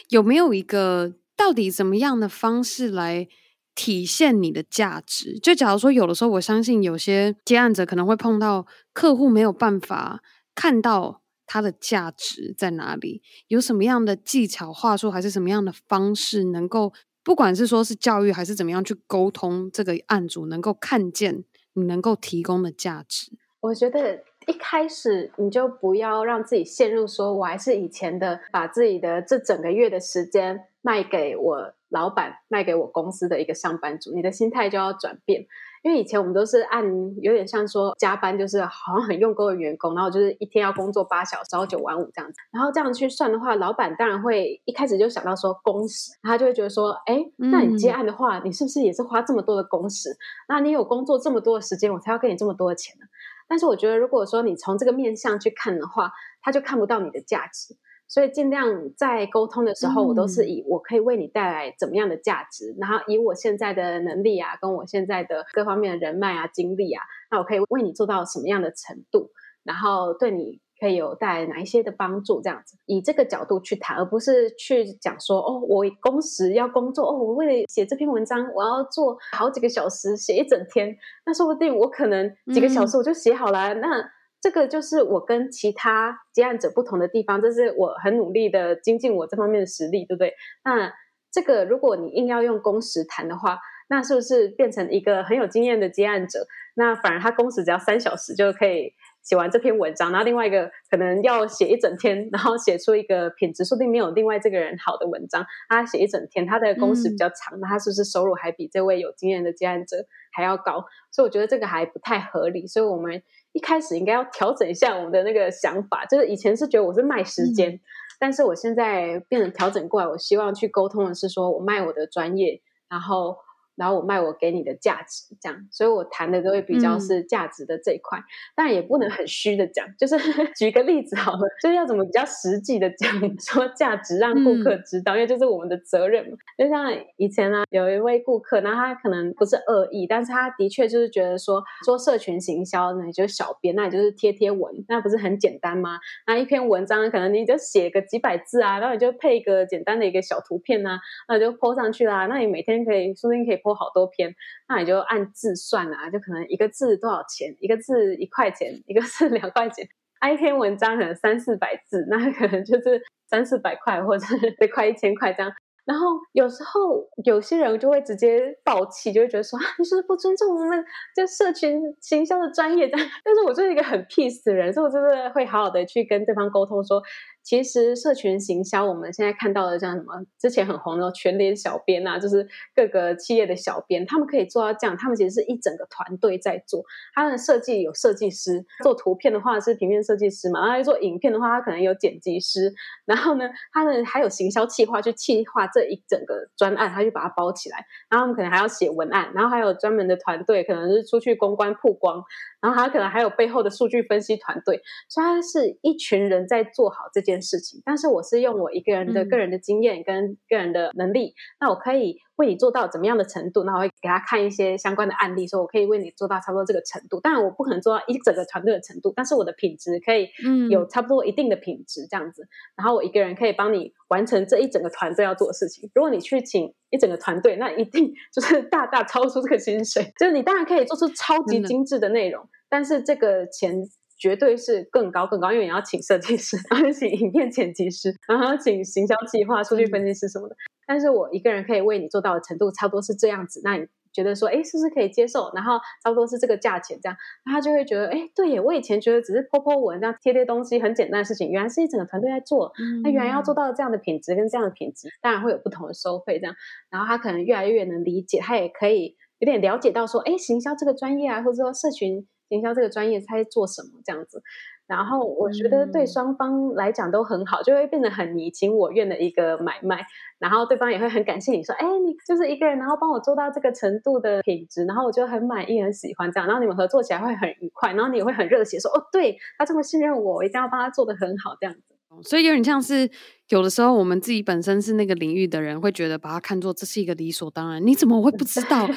[0.09, 3.25] 有没有一个到底怎么样的方式来
[3.73, 5.39] 体现你的价值？
[5.39, 10.21] 就假如说有的时候，我相信有些接案者可能会碰到客户没有办法
[10.53, 16.91] 看到他的价值在哪里，有什么样的技巧话术，还是什么样的方式能够？
[17.27, 23.33] 不管是说是教育还是怎么样去沟通，这个案主能够看见你能够提供的价值。
[23.59, 35.47] 我觉得一开始你就不要让自己陷入说，我还是以前的，把自己的这整个月的时间卖给我老板，卖给我公司的一个上班族，你的心态就要转变。
[35.83, 36.83] 因为以前我们都是按
[37.21, 42.37] 有点像说加班，就是好像很用功的员工，然后就是一天要工作八小时，朝九晚五这样子。
[42.51, 50.09] 然后这样去算的话，老板当然会一开始就想到说工时，他就会觉得说，哎，那你接案的话，你是不是也是花这么多的工时？
[50.47, 53.05] 那你有工作这么多的时间，我才要给你这么多的钱呢？
[53.47, 56.11] 但是我觉得，如果说你从这个面向去看的话，
[56.41, 57.75] 他就看不到你的价值。
[58.07, 58.65] 所以尽量
[58.95, 69.31] 在沟通的时候，我都是以我可以为你带来怎么样的价值，嗯、然后以我现在的能力啊，跟我现在的各方面的人脉啊、经历啊，那我可以为你做到什么样的程度，
[69.63, 72.77] 然后对你可以有带来哪一些的帮助，这样子。
[72.85, 84.16] 以这个角度去谈，而不是去讲说哦，我工时要工作哦，我为了写这篇文章，我要做好几个小时，写一整天，那说不定我可能几个小时我就写好了，嗯、那。
[84.47, 90.33] 这个就是我跟其他接案者不同的地方，这是我很努力的精进我这方面的实力，对不对？
[90.63, 90.93] 那
[91.29, 96.47] 这个如果你硬要用工时谈的话，那是不是变成一个很有经验的接案者？
[96.75, 110.85] 那反而他工时只要三小时就可以写完这篇文章，然后另外一个可能要写一整天，然后写出一个品质说不定没有另外这个人好的文章，他写一整天，他的工时比较长，那他是不是收入还比这位有经验的接案者还要高？
[111.11, 113.21] 所以我觉得这个还不太合理，所以我们。
[113.57, 117.79] 一开始应该要调整一下我们的那个想法，就是以前是觉得我是卖时间，嗯、
[118.19, 123.35] 但是我现在变成调整过来，我希望去沟通的是说我卖我的专业，然后。
[123.77, 128.19] 然后我卖我给你的价值，这样，所以我谈的都会比较是价值的这一块，
[128.55, 130.17] 但、嗯、也不能很虚的讲，就是
[130.57, 133.09] 举个例子好了，就是要怎么比较实际的讲
[133.39, 136.37] 说价值，让顾客知道，嗯、因为这是我们的责任嘛。
[136.57, 145.99] 就像以前呢、啊，有一位顾客，那他可能不是恶意，但是他的确就是觉得说，做社群行销，那你就是小编，那你就是贴贴文，那不是很简单吗？
[146.25, 153.57] 那一篇文章可能你就写个几百字啊，然后你就配一个简单的一个小图片啊，那你就 po 上去啦，那你每天可以，说不定可以。
[153.73, 154.33] 好多篇，
[154.67, 159.87] 那你就按字算啊，就可能一个字多少钱，一个字一块钱，一个字两块钱。
[160.19, 162.99] 啊、一篇文章可能三四百字，那可能就是
[163.29, 165.51] 三四百块，或者是得快一千块这样。
[165.85, 170.83] 然后有时候有些人就会直接爆气，就会觉得说啊，你是不是不尊重我们
[171.15, 172.89] 这社群行销的专业？
[172.89, 177.01] 这样，但是我就是一个很 peace 的人，所以我真的会好好的去跟对方沟通说。
[177.47, 184.97] 其实社群行销，我们现在看到的像什么之前很红的全联小编啊，就是各个企业的小编，他们可以做到这样。
[184.97, 186.83] 他们其实是一整个团队在做。
[187.15, 192.73] 他的设计有设计师，做图片的话是平面设计师嘛，然后做影片的话，他可能有剪辑师。
[193.05, 197.77] 然后呢，他们还有行销企划，去企划这一整个专案，他就把它包起来。
[198.09, 202.21] 然后他们可能还要写文案，然后还有专门的团队，可能是出去公关曝光。
[202.59, 207.81] 然后他可能还有背后的数据分析团队，所以他是一群人在做好这件事情。
[207.85, 213.63] 但是我是用我一个人的个人的经验跟个人的能力，嗯、那我可以为你做到怎么样的程度？
[213.63, 217.19] 那我会给他看一些相关的案例，说我可以为你做到差不多这个程度。
[217.19, 220.29] 当然我不可能做到一整个团队的程度，但是我的品质可以
[220.69, 222.43] 有差不多一定的品质这样子。
[222.43, 225.89] 嗯、然后我一个人可以帮你完成这一整个团队要做的事情。
[225.93, 230.11] 如果你去请一整个团队，那一定 就是大大超出这个薪水。
[230.19, 232.43] 就是你当然可以做出超级精致的内容。
[232.43, 233.81] 嗯但是这个钱
[234.17, 240.55] 绝对是更高更高，因为你要请设计师，然后请影片剪辑师，然后请行销计划、数据分析师什么的。
[240.85, 243.61] 但是我一个人可以为你做到的程度，差不多是这样子。
[243.63, 245.51] 那你觉得说，哎，是不是可以接受？
[245.53, 252.71] 然后差不多是这个价钱这样，那他就会觉得，哎，对耶，我以前觉得只是 po po 文这样贴贴东西很简单的事情，原来是一整个团队在做。
[253.03, 256.55] 那原来要做到这样的品质跟这样的品质，当然会有不同的收费这样。
[256.89, 262.25] 然后他可能越来越能理解，他也可以有点了解到说，哎，行销这个专业啊，或者说社群。
[262.49, 264.41] 营销这个专业他在做什么这样子，
[264.87, 270.05] 然后我觉得对双方来讲都很好，嗯、就会变得很你情我愿的一个买卖，
[270.39, 281.81] 然后对方也会很感谢你说，哎，你就是一个人，然后帮我做到这个程度的品质，然后我就很满意、很喜欢这样，然后你们合作起来会很愉快，然后你也会很热血说，哦，对，他这么信任我，我一定要帮他做得很好这样子。
[282.23, 283.07] 所以有点像是
[283.49, 288.87] 有的时候我们自己本身是那个领域的人，会觉得把它看作这是一个理所当然，你怎么会不知道？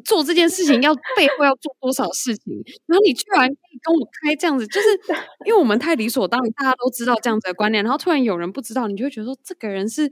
[0.00, 2.54] 做这件事情 要背后要做多少事情，
[2.86, 4.88] 然后你居然可以跟我开这样子，就是
[5.46, 10.10] 因为我们太理所当然，大家都知道这样子的观念，然后突然有人不知道，你就会觉得说这个人是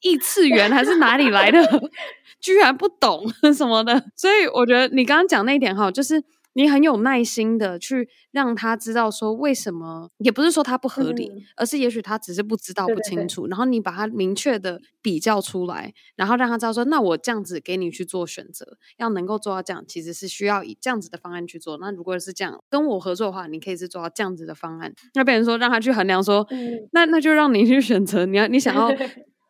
[0.00, 1.60] 异次元还是哪里来的，
[2.40, 4.04] 居然不懂什么的。
[4.16, 6.22] 所以我觉得你刚刚讲那一点哈，就是
[6.58, 21.78] 你很有耐心的去让他知道说为什么，也不是说他不合理，嗯、而是也许他只是不知道不清楚，对对对，然后你把他明确的比较出来，然后让他知道说，那我这样子给你去做选择，要能够做到这样，其实是需要以这样子的方案去做。
[21.78, 24.92] 那如果是这样跟我合作的话，你可以是做到这样子的方案。
[25.14, 28.90] 那别人说让他去衡量说，嗯、那那就让你去选择，你要你想要。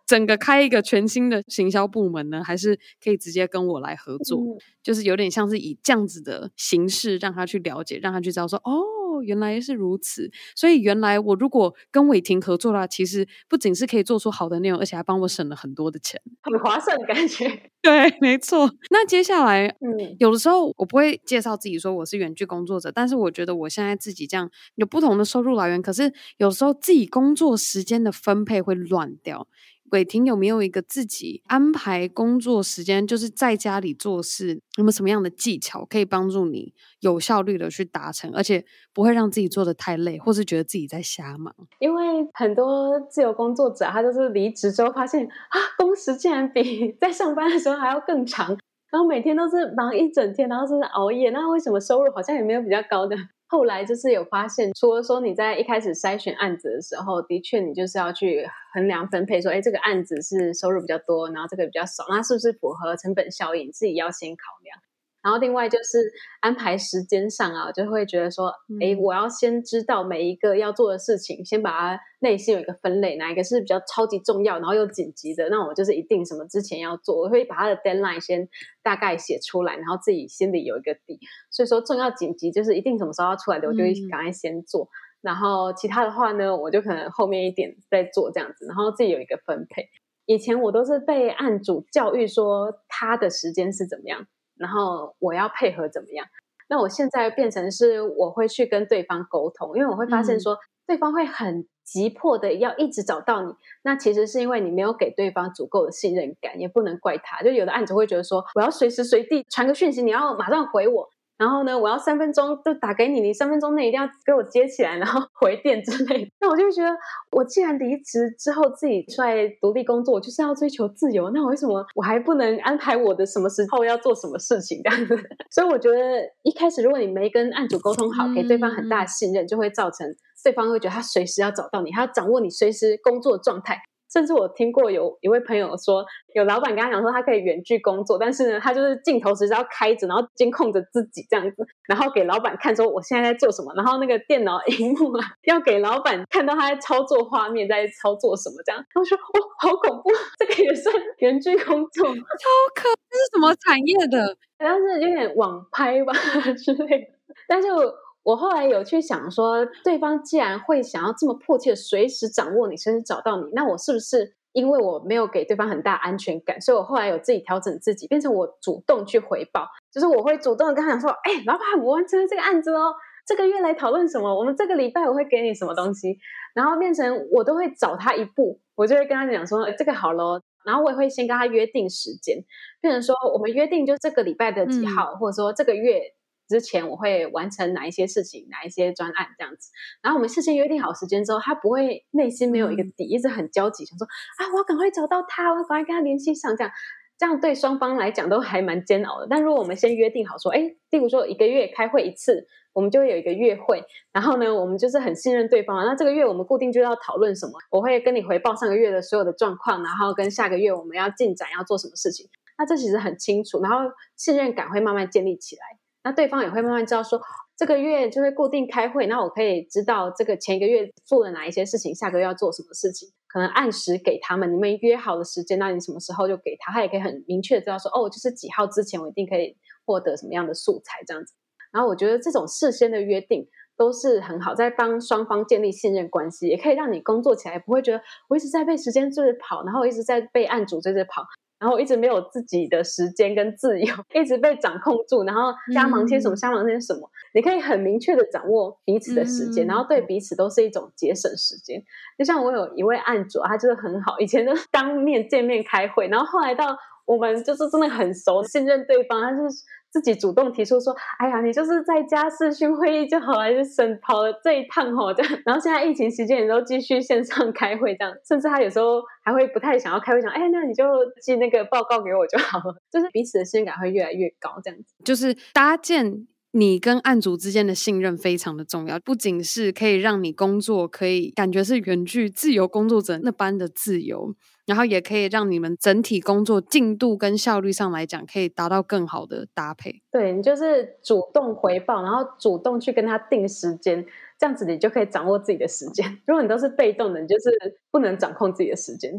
[0.09, 10.31] 整个开一个全新的行销部门呢，还是可以直接跟我来合作，嗯、就是有点像是以这样子的形式让他去了解，让他去知道说，哦，原来是如此。
[10.57, 17.47] 所以原来我如果跟伟霆合作的话，其实不仅是可以做出好的内容，而且还帮我省了很多的钱，很划算的感觉。
[17.83, 18.73] 对，没错。
[18.91, 29.47] 那接下来，嗯，有的时候我不会介绍自己说我是远距工作者，但是我觉得我现在自己这样有不同的收入来源，可是有时候自己工作时间的分配会乱掉。
[29.93, 41.55] 伟霆有没有一个自己安排工作时间，就是在家里做事，有没有什么样的技巧可以帮助你有效率的去达成，而且不会让自己做得太累，或是觉得自己在瞎忙？
[41.79, 48.49] 因为很多自由工作者，他就是离职之后发现啊，工时竟然比 在上班的时候还要更长，
[48.91, 53.17] 然后每天都是忙一整天，然后就是熬夜，那为什么收入好像也没有比较高的？
[53.49, 63.73] 后来就是有发现，除了说你在一开始筛选案子的时候，的确你就是要去衡量分配，说，哎，这个案子是收入比较多，然后这个比较少，那是不是符合成本效应？
[63.73, 64.79] 自己要先考量。
[65.23, 78.49] 然后另外就是安排时间上啊，就会觉得说，哎，我要先知道每一个要做的事情，先把它内心有一个分类，哪一个是比较超级重要，然后又紧急的，那我就是一定什么之前要做，我会把它的 deadline 先
[78.83, 81.19] 大概写出来，然后自己心里有一个底。
[81.51, 84.85] 所以说重要紧急就是一定什么时候要出来的，我就会赶快先做。
[84.85, 84.89] 嗯、
[85.23, 89.89] 然后其他的话呢，我就可能后面一点再做这样子，然后自己有一个分配。
[90.27, 94.27] 以前我都是被案主教育说他的时间是怎么样。
[94.59, 96.27] 然后我要配合怎么样？
[96.69, 107.43] 那我现在变成是我会去跟对方沟通，因为我会发现说对方会很急迫的要一直找到你，那其实是因为你没有给对方足够的信任感，也不能怪他。
[107.43, 111.09] 就有的案子会觉得说，我要随时随地传个讯息，你要马上回我。
[111.39, 116.31] 然后呢，我要三分钟就打给你，你三分钟内一定要给我接起来，然后回电之类的。
[116.43, 116.91] 那我就觉得，
[117.31, 121.31] 我既然离职之后自己出来独立工作，我就是要追求自由。
[121.31, 125.17] 那我为什么我还不能安排我的什么时候要做什么事情这样子？
[125.51, 130.07] 所以我觉得一开始如果你没跟案主沟通好，给对方很大的信任，就会造成
[130.43, 133.81] 对方会觉得他随时要找到你，他要掌握你随时工作状态。
[134.13, 148.85] 甚至我听过有一位朋友说，有老板跟他讲说他可以远距工作，但是呢，他就是镜头时是要开着，然后监控着自己这样子，然后给老板看说我现在在做什么，然后那个电脑荧幕啊，要给老板看到他在操作画面，在操作什么这样。
[148.93, 154.37] 他说哦，好恐怖，这个也算远距工作， 超可，这是什么产业的？
[154.59, 156.13] 好像是有点网拍吧
[156.57, 157.69] 之类的，但是。
[157.73, 157.95] 我
[158.37, 172.93] 后来有去想说，对方既然会想要这么迫切随时掌握你，随时找到你，那我是不是因为我没有给对方很大安全感，所以我后来有自己调整自己，变成我主动去回报，就是我会主动的跟他讲说，哎，老板，我完成了这个案子哦，
[173.27, 174.35] 这个月来讨论什么？
[174.37, 176.19] 我们这个礼拜我会给你什么东西？
[176.55, 182.45] 然后变成我都会找他一步，我就会跟他讲说，这个好咯，然后我也会先跟他约定时间，
[182.81, 186.15] 变成说我们约定就这个礼拜的几号，嗯、或者说这个月。
[186.49, 189.71] 之前我会完成哪一些事情，哪一些专案这样子，
[190.03, 196.73] 然后我们事先约定好时间之后，他不会内心没有一个底，一直很焦急，想说啊，我要赶快找到他，我要赶快跟他联系上，这样
[197.19, 199.27] 这样对双方来讲都还蛮煎熬的。
[199.29, 203.83] 但如果我们先约定好说，哎，例如说一个月开会一次，我们就会有一个月会，
[204.13, 215.63] 然后呢，我们就是很信任对方，那这个月我们固定就要讨论什么，我会跟你回报上个月的所有的状况，然后跟下个月我们要进展要做什么事情，那这其实很清楚，然后信任感会慢慢建立起来。
[216.09, 217.21] 那对方也会慢慢知道说，
[217.55, 231.35] 这个月就会固定开会，那我可以知道这个前一个月做了哪一些事情，下个月要做什么事情，可能按时给他们，你们约好的时间，那你什么时候就给他，他也可以很明确知道说，哦，就是几号之前我一定可以获得什么样的素材这样子。
[231.71, 241.27] 然后我觉得这种事先的约定都是很好，在帮双方建立信任关系，也可以让你工作起来不会觉得我一直在被时间追着跑，然后我一直在被案主追着跑。
[241.59, 247.11] 然后一直没有自己的时间跟自由， 一直被掌控住，然后瞎忙些什么，瞎忙些什么。
[247.35, 251.83] 你可以很明确的掌握彼此的时间，然后对彼此都是一种节省时间。
[252.17, 259.57] 就像我有一位案主，他就是很好，以前都 当面见面开会，然后后来到我们就是真的很熟，信任对方，他就是。
[259.91, 270.85] 自己主动提出说：“哎呀，你就是在家视讯会议就好还是省跑了这一趟吼。”这样，然后现在疫情期间你都继续线上开会，这样，甚至他有时候还会不太想要开会，想：“哎，那你就
[271.23, 284.35] 寄那个报告给我就好了。”就是彼此的信任感会越来越高，这样子，就是搭建你跟案主之间的信任非常的重要，不仅是可以让你工作可以感觉是远距自由工作者那般的自由，
[284.65, 290.01] 然后也可以让你们整体工作进度跟效率上来讲可以达到更好的搭配。
[290.11, 294.07] 对，你就是主动回报，然后主动去跟他定时间，
[294.39, 296.07] 这样子你就可以掌握自己的时间。
[296.27, 299.13] 如果你都是被动的，你就是不能掌控自己的时间，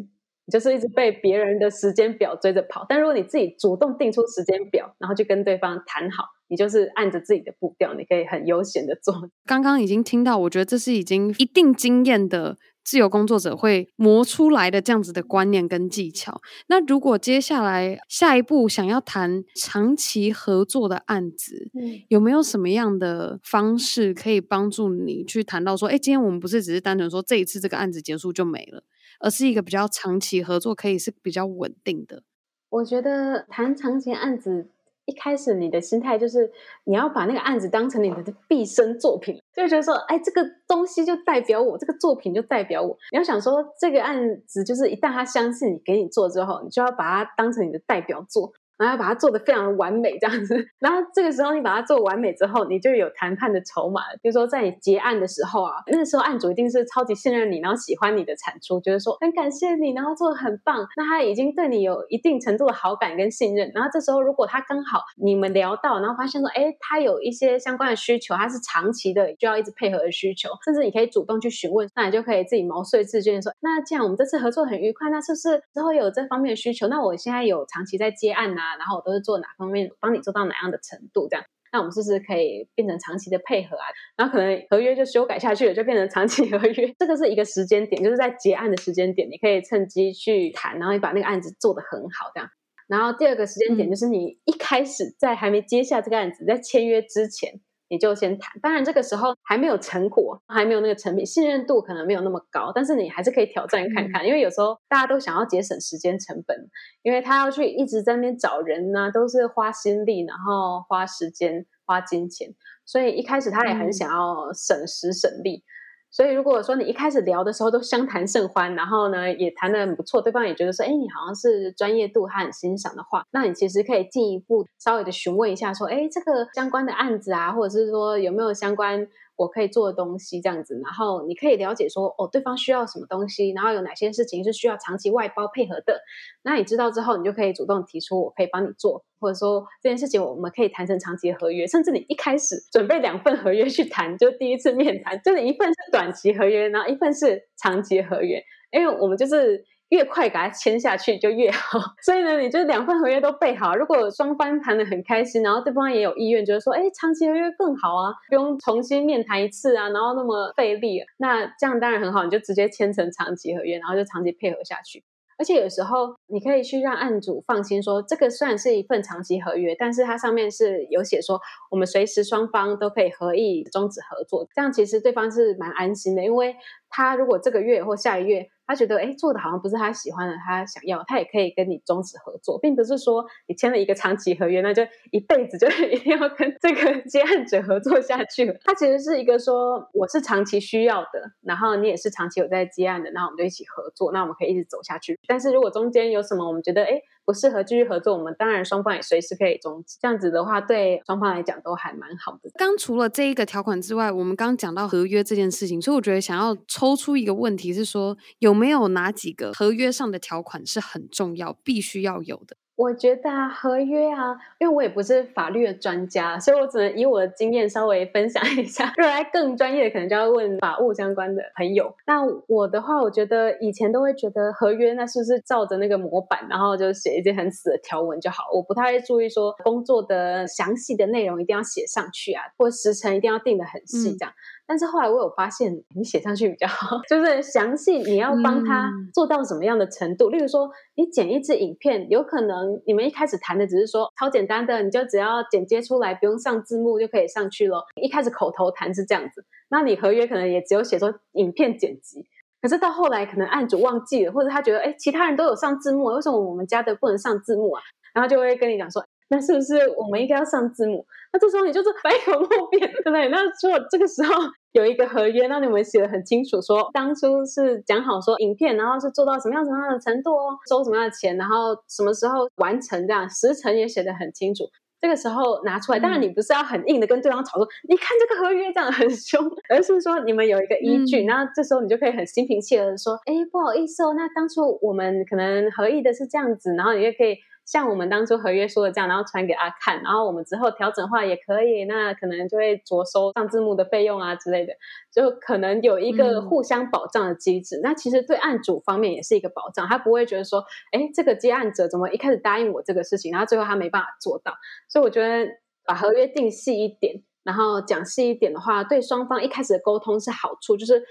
[0.45, 2.87] 你就是一直被别人的时间表追着跑。
[2.89, 6.23] 但如果你自己主动定出时间表，然后去跟对方谈好。
[6.49, 9.29] 你就是按着自己的步调，你可以很悠闲的做。
[9.45, 16.41] 刚刚已经听到，我觉得这是已经一定经验的自由工作者会磨出来的这样子的观念跟技巧。
[16.67, 28.83] 那如果接下来下一步想要谈长期合作的案子，嗯，有没有什么样的方式可以帮助你去谈到说，哎，今天我们不是只是单纯说这一次这个案子结束就没了，
[29.19, 32.23] 而是一个比较长期合作，可以是比较稳定的。
[32.71, 34.69] 我觉得谈长期案子。
[35.09, 36.51] 一开始你的心态就是
[36.83, 42.95] 你要把那个案子当成你的毕生作品，就觉得说，哎，这个东西就代表我，这个作品就代表我。
[43.11, 48.53] 你要想说，这个案子就是一旦他相信你，给你做之后，你就要把它当成你的代表作。
[48.79, 50.55] 然后把它做得非常的完美，这样子。
[50.79, 54.17] 然后这个时候你把它做完美之后，你就有谈判的筹码了。
[54.21, 60.87] 比如说在你结案的时候啊，那时候案主一定是超级信任你，然后喜欢你的产出，觉得说很感谢你，然后做的很棒。
[60.95, 63.69] 那他已经对你有一定程度的好感跟信任。
[63.75, 76.87] 然后这时候如果他刚好你们聊到，然后发现说，哎，他有一些相关的需求，他是长期的就要一直配合的需求，甚至你可以主动去询问，那你就可以自己毛遂自荐说，那既然我们这次合作很愉快，那是不是之后有这方面的需求？
[76.87, 79.47] 那我现在有长期在接案啊，然后我都是做哪？
[79.57, 81.27] 方面帮你做到哪样的程度？
[81.29, 83.85] 这样，那我们是不是可以变成长期的配合啊？
[84.17, 86.93] 然后可能合约就修改下去了，就变成长期合约。
[86.97, 92.49] 这个是一个时间点，就是在结案的时间点，你可以趁机去谈，然后你把那个案子做得很好，这样。
[92.87, 97.59] 然后第二个时间点就是你一开始在还没接下这个案子，在签约之前。
[97.89, 106.69] 你就先谈，当然这个时候还没有成果，还没有那个成品，信任度可能没有那么高，但是你还是可以挑战看看，嗯、因为有时候大家都想要节省时间成本，
[107.01, 112.53] 因为他要去一直在那边找人呢、啊，都是花心力，然后花时间、花金钱，
[112.85, 115.57] 所以一开始他也很想要省时省力。
[115.57, 115.78] 嗯
[116.11, 129.07] 所以，如果说你一开始聊的时候都相谈甚欢，然后呢也谈得很不错，对方也觉得说，哎，你好像是专业度他很欣赏的话，那你其实可以进一步稍微的询问一下，说，哎，这个相关的案子啊，或者是说有没有相关。
[129.39, 136.01] 我可以做的东西这样子，然后你可以了解说，哦，对方需要什么东西，然后有哪些事情是需要长期外包配合的。
[136.43, 149.63] 那你知道之后，你就可以主动提出，我可以帮你做，或者说这件事情我们可以谈成长期合约，甚至你一开始准备两份合约去谈，就第一次面谈，就是一份是短期合约，然后一份是长期合约，因为我们就是。
[149.89, 153.75] 越快给他签下去就越好， 所以呢，你就两份合约都备好。
[153.75, 165.03] 如果双方谈得很开心，然后对方也有意愿，就是说，哎，长期合约更好啊，不用重新面谈一次啊，然后那么费力，那这样当然很好，你就直接签成长期合约，然后就长期配合下去。
[165.39, 171.39] 而且有时候你可以去让案主放心说，这个虽然是一份长期合约，但是它上面是有写说，
[171.71, 176.55] 我们随时双方都可以合意终止合作，这样其实对方是蛮安心的，因为
[176.89, 178.49] 他如果这个月或下一月。
[178.69, 188.55] 他觉得，哎，做的好像不是他喜欢的，他想要，他也可以跟你终止合作，并不是说你签了一个长期合约，那就一辈子就 一定要跟这个接案者合作下去了。
[188.63, 195.19] 他其实是一个说，我是长期需要的，然后你也是长期有在接案的，那我们就一起合作，那我们可以一直走下去。
[195.25, 197.01] 但是如果中间有什么，我们觉得，哎。
[197.29, 199.99] 不适合继续合作，我们当然双方也随时可以终止。
[200.01, 202.49] 这样子的话，对双方来讲都还蛮好的。
[202.55, 212.57] 刚除了这一个条款之外，我们刚讲到合约这件事情，所以我觉得想要抽出一个问题是说，有没有哪几个合约上的条款是很重要、必须要有的？
[212.79, 218.85] 我觉得啊，合约啊，因为我也不是法律的专家，所以我只能以我的经验稍微分享一下。
[218.95, 221.93] 如果来更专业的，可能就要问法务相关的朋友。
[222.07, 228.45] 那我的话，我觉得以前都会觉得合约那是不是照着那个模板，然后就写一些很死的条文就好。
[228.53, 234.31] 我不太会注意说工作的详细的内容一定要写上去啊，或时程一定要定得很细这样。
[234.33, 234.39] 嗯
[234.69, 240.29] 但是后来我有发现，你写上去比较好， 就是详细你要帮他做到什么样的程度。
[240.29, 247.83] 嗯、例如说，你剪一支影片，有可能你们一开始谈的只是说超简单的，你就只要剪接出来，不用上字幕就可以上去了。
[247.99, 252.27] 一开始口头谈是这样子，那你合约可能也只有写说影片剪辑。
[252.61, 257.81] 可是到后来，可能案主忘记了，或者他觉得，哎，其他人都有上字幕，为什么我们家的不能上字幕啊？
[258.13, 259.03] 然后就会跟你讲说。
[259.31, 261.05] 那是不是我们应该要上字幕？
[261.31, 263.29] 那这时候你就是百口莫辩，对不对？
[263.29, 264.33] 那如果这个时候
[264.73, 274.63] 有一个合约，那你们写的很清楚说，说当初是讲好说影片，然后是做到什么样什么样的程度哦，收什么样的钱，然后什么时候完成这样，时程也写的很清楚。
[275.01, 287.37] 这个时候拿出来，当然你不是要很硬的跟对方吵说，嗯、你看这个合约这样很凶，而是说你们有一个依据，嗯、然后这时候你就可以很心平气和的说，哎，不好意思哦，那当初我们可能合意的是这样子，然后你也可以。
[287.69, 294.73] 像我们当初合约说的这样，然后传给他看，然后我们之后调整的话也可以，那可能就会着收上字幕的费用啊之类的，
[295.13, 297.77] 就可能有一个互相保障的机制。
[297.77, 304.51] 嗯、那其实对案主方面也是一个保障，他不会觉得说，哎，这个接案者怎么一开始答应我这个事情，然后最后他没办法做到。
[304.87, 305.47] 所以我觉得
[305.85, 311.03] 把合约定细一点，然后讲细一点的话，对双方一开始的沟通是好处，就是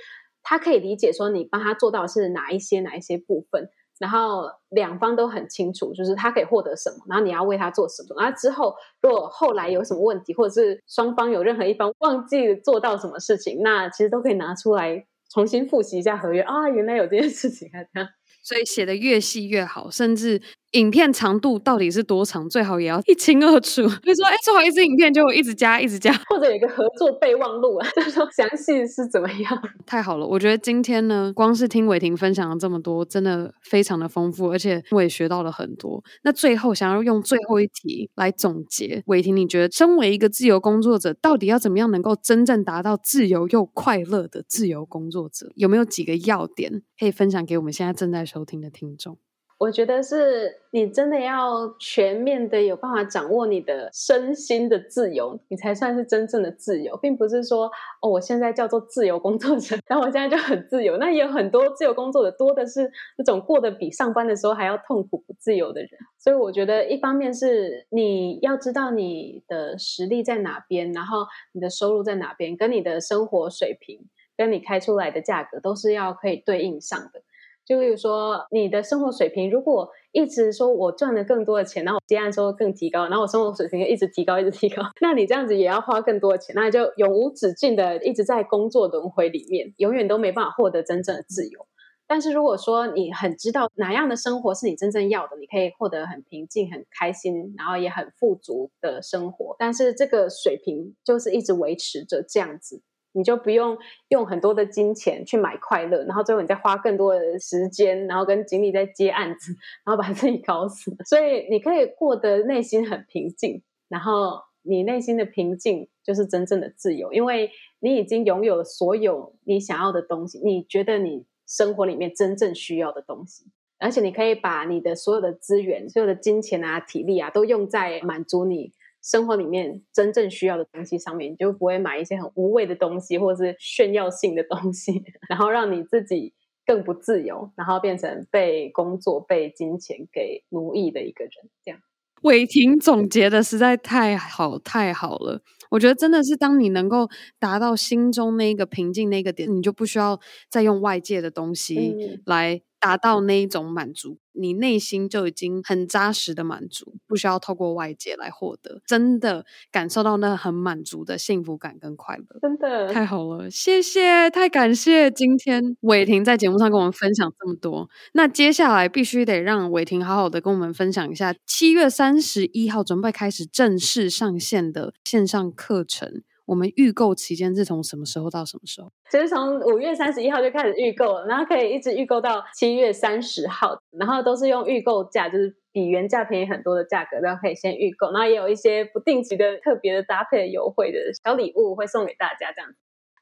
[0.42, 3.70] 他可以理解说你帮他做到的是哪一些哪一些部分。
[3.98, 8.20] 然后两方都很清楚，就是他可以获得什么，然后你要为他做什么。
[8.20, 18.08] 然后之后如果后来有什么问题，或者是双方有任何一方忘记做到什么事情，那其实都可以拿出来重新复习一下合约啊，原来有这件事情啊，
[18.42, 20.40] 所以写得越细越好，甚至。
[20.72, 22.48] 影片长度到底是多长？
[22.48, 23.82] 最好也要一清二楚。
[24.04, 29.62] 就说，哎，做好一支影片就一直加，一直加，或者有一个合作备忘录啊， 就是说详细是怎么样。
[29.86, 36.02] 太好了，我觉得今天呢，光是听伟霆分享了这么多，真的非常的丰富，而且我也学到了很多。
[36.22, 45.50] 那最后想要用最后一题来总结，伟霆，你觉得身为一个自由工作者，到底要怎么样能够真正达到自由又快乐的自由工作者？
[45.56, 49.16] 有没有几个要点可以分享给我们现在正在收听的听众？
[49.58, 57.68] 我觉得是你真的要全面的有办法掌握你的身心的自由，你才算是真正的自由，并不是说
[58.00, 60.96] 哦，我现在叫做自由工作者， 然后我现在就很自由。
[60.98, 65.90] 那也有很多自由工作者，多的是那种过得比上班的时候还要痛苦不自由的人。
[66.18, 73.98] 所以我觉得，一方面是你要知道你的实力在哪边，然后你的收入在哪边，跟你的生活水平，
[74.36, 77.22] 跟你开出来的价格都是要可以对应上的。
[77.68, 91.66] 就例如说，你的生活水平如果一直说我赚了更多的钱，然后接案收入更提高，然后我生活水平就一直提高，一直提高，那你这样子也要花更多的钱，那就永无止境的一直在工作轮回里面，永远都没办法获得真正的自由。
[92.06, 102.80] 但是如果说你很知道哪样的生活是你真正要的，你可以获得很平静、很开心，然后也很富足的生活，但是这个水平就是一直维持着这样子。
[103.12, 103.76] 你就不用
[104.08, 109.52] 用很多的金钱去买快乐，然后最后你再花更多的时间，然后跟精力在接案子，
[109.84, 110.94] 然后把自己搞死。
[111.04, 117.50] 所以你可以过得内心很平静，然后你内心的平静就是真正的自由，因为
[117.80, 123.46] 你已经拥有了所有你想要的东西，你觉得你生活里面真正需要的东西，
[123.78, 128.72] 而且你可以把你的所有的资源、所有的金钱啊、体力啊，都用在满足你。
[129.08, 136.34] 生活里面真正需要的东西上面，你就不会买一些很无谓的东西，或者是炫耀性的东西， 然后让你自己
[136.66, 141.32] 更不自由，然后变成被工作、被金钱给奴役的一个人。
[141.64, 141.80] 这样，
[142.22, 145.40] 伟霆总结的实在太好，太好了。
[145.70, 154.18] 我觉得真的是，当你能够达到心中那个平静那个点，你就不需要再用外界的东西来达到那一种满足。
[154.38, 167.88] 你内心就已经很扎实的满足，不需要透过外界来获得，真的感受到那很满足的幸福感跟快乐，真的太好了，谢谢，太感谢今天 伟霆在节目上跟我们分享这么多。
[168.12, 176.22] 那接下来必须得让伟霆好好的跟我们分享一下七月三十一号准备开始正式上线的线上课程。
[176.48, 178.90] 我们预购期间是从什么时候到什么时候？
[179.10, 192.70] 其实从五月三十一号就开始预购了，然后可以一直预购到七月三十号，然后都是用预购价，就是比原价便宜很多的价格，然后可以先预购，然后也有一些不定期的特别的搭配的优惠的小礼物会送给大家这样。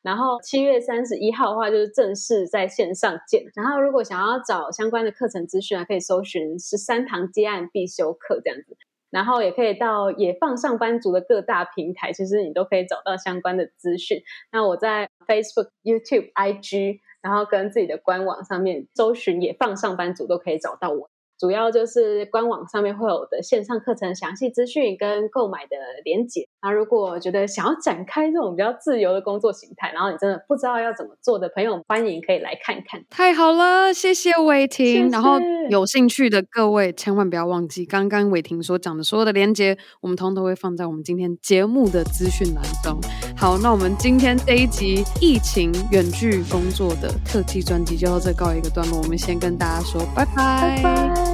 [0.03, 3.43] 然后七月三十一号的话，就是正式在线上见。
[3.57, 8.77] 然后如果想要找相关的课程资讯啊，可以搜寻十三堂接案必修课这样子。
[9.11, 14.21] 然后也可以到野放上班族的各大平台，其实你都可以找到相关的资讯。
[14.53, 21.09] 那我在 Facebook、YouTube、IG，然后跟自己的官网上面搜寻“野放上班族”都可以找到我。
[21.39, 26.49] 主要就是官网上面会有的线上课程详细资讯跟购买的连结。
[26.63, 33.05] 那如果觉得想要展开这种比较自由的工作形态，然后你真的不知道要怎么做的朋友，欢迎可以来看看。
[33.11, 34.87] 太好了，谢谢伟霆。
[34.87, 35.09] 谢谢。
[35.09, 35.39] 然后
[35.71, 42.99] 有兴趣的各位千万不要忘记刚刚伟霆所讲的所有的连结，我们通通都会放在我们今天节目的资讯栏中。
[43.37, 50.83] 好，那我们今天这一集疫情远距工作的特辑专辑就到这告一个段落，我们先跟大家说拜拜。
[50.83, 51.26] 拜拜。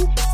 [0.00, 0.29] you.